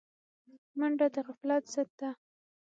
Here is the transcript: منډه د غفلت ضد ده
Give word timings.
منډه 0.77 1.07
د 1.13 1.15
غفلت 1.27 1.63
ضد 1.73 1.89
ده 1.99 2.09